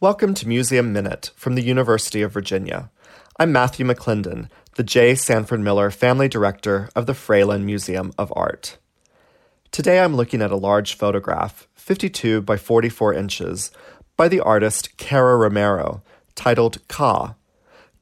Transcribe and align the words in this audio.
Welcome 0.00 0.34
to 0.34 0.46
Museum 0.46 0.92
Minute 0.92 1.32
from 1.34 1.56
the 1.56 1.60
University 1.60 2.22
of 2.22 2.30
Virginia. 2.30 2.88
I'm 3.36 3.50
Matthew 3.50 3.84
McLendon, 3.84 4.48
the 4.76 4.84
J. 4.84 5.16
Sanford 5.16 5.58
Miller 5.58 5.90
Family 5.90 6.28
Director 6.28 6.88
of 6.94 7.06
the 7.06 7.14
Fralin 7.14 7.64
Museum 7.64 8.12
of 8.16 8.32
Art. 8.36 8.78
Today 9.72 9.98
I'm 9.98 10.14
looking 10.14 10.40
at 10.40 10.52
a 10.52 10.56
large 10.56 10.94
photograph, 10.94 11.66
52 11.74 12.42
by 12.42 12.56
44 12.56 13.12
inches, 13.12 13.72
by 14.16 14.28
the 14.28 14.38
artist 14.38 14.96
Cara 14.98 15.36
Romero, 15.36 16.04
titled 16.36 16.86
Ka. 16.86 17.34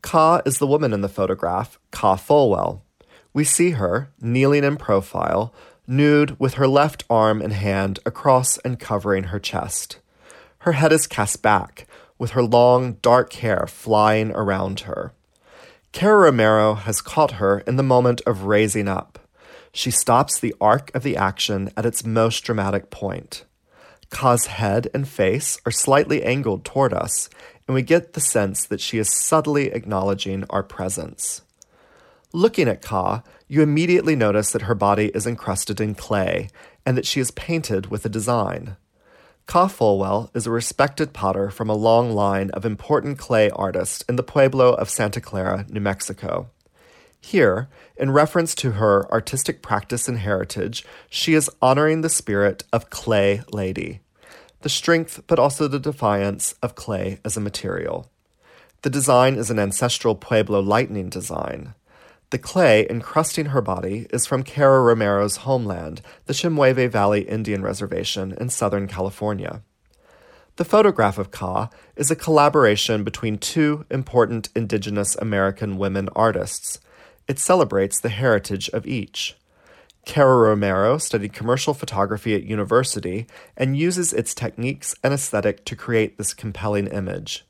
Ka 0.03 0.43
is 0.45 0.59
the 0.59 0.67
woman 0.67 0.93
in 0.93 1.01
the 1.01 1.09
photograph, 1.09 1.79
Ka 1.93 2.17
Folwell. 2.17 2.83
We 3.33 3.45
see 3.45 3.71
her, 3.71 4.11
kneeling 4.21 4.65
in 4.65 4.77
profile, 4.77 5.55
nude 5.87 6.39
with 6.39 6.55
her 6.55 6.69
left 6.69 7.05
arm 7.09 7.41
and 7.41 7.55
hand 7.55 8.01
across 8.05 8.59
and 8.59 8.79
covering 8.79 9.25
her 9.25 9.39
chest. 9.39 10.01
Her 10.67 10.73
head 10.73 10.93
is 10.93 11.07
cast 11.07 11.43
back, 11.43 11.87
with 12.19 12.33
her 12.33 12.43
long, 12.43 12.95
dark 12.95 13.35
hair 13.35 13.69
flying 13.69 14.33
around 14.33 14.81
her. 14.81 15.13
Cara 15.93 16.23
Romero 16.23 16.75
has 16.75 17.01
caught 17.01 17.35
her 17.35 17.61
in 17.61 17.77
the 17.77 17.85
moment 17.85 18.21
of 18.27 18.47
raising 18.47 18.89
up. 18.89 19.21
She 19.71 19.93
stops 19.93 20.41
the 20.41 20.57
arc 20.61 20.93
of 20.93 21.05
the 21.05 21.17
action 21.17 21.71
at 21.77 21.87
its 21.87 22.05
most 22.05 22.41
dramatic 22.41 22.91
point. 22.91 23.45
Ka's 24.11 24.47
head 24.47 24.89
and 24.93 25.07
face 25.07 25.57
are 25.65 25.71
slightly 25.71 26.25
angled 26.25 26.65
toward 26.65 26.93
us, 26.93 27.31
and 27.69 27.77
we 27.77 27.83
get 27.83 28.15
the 28.15 28.21
sense 28.21 28.67
that 28.67 28.81
she 28.81 28.99
is 28.99 29.09
subtly 29.09 29.69
acknowledging 29.69 30.43
our 30.51 30.65
presence. 30.65 31.43
Looking 32.33 32.67
at 32.67 32.83
Ka, 32.83 33.23
you 33.47 33.63
immediately 33.63 34.17
notice 34.17 34.51
that 34.51 34.63
her 34.63 34.75
body 34.75 35.13
is 35.15 35.29
encrusted 35.29 35.81
in 35.81 35.95
clay 35.95 36.49
and 36.85 36.99
that 36.99 37.07
she 37.07 37.21
is 37.21 37.31
painted 37.31 37.87
with 37.87 38.05
a 38.05 38.09
design. 38.09 38.77
Ka 39.47 39.69
Folwell 39.69 40.29
is 40.35 40.45
a 40.45 40.51
respected 40.51 41.13
potter 41.13 41.51
from 41.51 41.71
a 41.71 41.75
long 41.75 42.11
line 42.11 42.51
of 42.51 42.65
important 42.65 43.17
clay 43.17 43.49
artists 43.51 44.05
in 44.09 44.17
the 44.17 44.25
pueblo 44.25 44.75
of 44.75 44.91
Santa 44.91 45.21
Clara, 45.21 45.65
New 45.69 45.79
Mexico. 45.81 46.51
Here, 47.21 47.69
in 47.97 48.11
reference 48.11 48.57
to 48.57 48.73
her 48.73 49.09
artistic 49.13 49.63
practice 49.63 50.09
and 50.09 50.19
heritage, 50.19 50.85
she 51.09 51.35
is 51.35 51.49
honoring 51.63 52.01
the 52.01 52.09
spirit 52.09 52.65
of 52.73 52.91
Clay 52.91 53.43
Lady, 53.53 54.01
the 54.63 54.69
strength 54.69 55.23
but 55.29 55.39
also 55.39 55.69
the 55.69 55.79
defiance 55.79 56.57
of 56.61 56.75
clay 56.75 57.21
as 57.25 57.37
a 57.37 57.41
material. 57.41 58.11
The 58.83 58.91
design 58.91 59.37
is 59.37 59.49
an 59.49 59.61
ancestral 59.61 60.17
Pueblo 60.17 60.59
lightning 60.59 61.09
design. 61.09 61.75
The 62.31 62.39
clay 62.39 62.85
encrusting 62.91 63.47
her 63.47 63.63
body 63.63 64.09
is 64.11 64.27
from 64.27 64.43
Cara 64.43 64.83
Romero's 64.83 65.39
homeland, 65.39 66.03
the 66.25 66.33
Chemehuevi 66.33 66.91
Valley 66.91 67.23
Indian 67.23 67.63
Reservation 67.63 68.33
in 68.41 68.49
Southern 68.49 68.89
California. 68.89 69.63
The 70.57 70.65
photograph 70.65 71.19
of 71.19 71.31
Ka 71.31 71.71
is 71.95 72.11
a 72.11 72.17
collaboration 72.17 73.05
between 73.05 73.39
two 73.39 73.85
important 73.91 74.49
indigenous 74.57 75.15
American 75.17 75.77
women 75.77 76.09
artists. 76.17 76.81
It 77.29 77.39
celebrates 77.39 78.01
the 78.01 78.09
heritage 78.09 78.69
of 78.71 78.89
each. 78.89 79.37
Cara 80.05 80.37
Romero 80.37 80.99
studied 80.99 81.33
commercial 81.33 81.75
photography 81.75 82.35
at 82.35 82.43
university 82.43 83.29
and 83.57 83.77
uses 83.77 84.13
its 84.13 84.35
techniques 84.35 84.97
and 85.05 85.15
aesthetic 85.15 85.65
to 85.67 85.77
create 85.77 86.19
this 86.19 86.35
compelling 86.35 86.89
image. 86.89 87.45